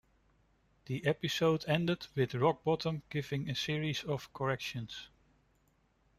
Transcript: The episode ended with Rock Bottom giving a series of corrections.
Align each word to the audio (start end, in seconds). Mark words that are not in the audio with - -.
The 0.87 1.05
episode 1.05 1.63
ended 1.67 2.07
with 2.15 2.33
Rock 2.33 2.63
Bottom 2.63 3.03
giving 3.11 3.47
a 3.47 3.53
series 3.53 4.03
of 4.03 4.33
corrections. 4.33 5.09